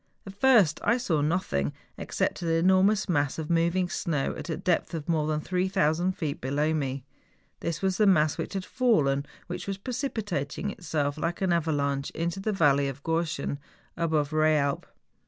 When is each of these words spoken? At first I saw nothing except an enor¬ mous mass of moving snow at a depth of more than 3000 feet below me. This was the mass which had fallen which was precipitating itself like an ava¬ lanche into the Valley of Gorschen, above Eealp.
At 0.25 0.33
first 0.33 0.79
I 0.83 0.97
saw 0.97 1.21
nothing 1.21 1.73
except 1.95 2.41
an 2.41 2.47
enor¬ 2.65 2.83
mous 2.83 3.07
mass 3.07 3.37
of 3.37 3.51
moving 3.51 3.87
snow 3.87 4.33
at 4.35 4.49
a 4.49 4.57
depth 4.57 4.95
of 4.95 5.07
more 5.07 5.27
than 5.27 5.41
3000 5.41 6.13
feet 6.13 6.41
below 6.41 6.73
me. 6.73 7.03
This 7.59 7.83
was 7.83 7.97
the 7.97 8.07
mass 8.07 8.35
which 8.35 8.53
had 8.55 8.65
fallen 8.65 9.27
which 9.45 9.67
was 9.67 9.77
precipitating 9.77 10.71
itself 10.71 11.19
like 11.19 11.39
an 11.41 11.51
ava¬ 11.51 11.77
lanche 11.77 12.09
into 12.15 12.39
the 12.39 12.51
Valley 12.51 12.87
of 12.87 13.03
Gorschen, 13.03 13.59
above 13.95 14.31
Eealp. 14.31 14.85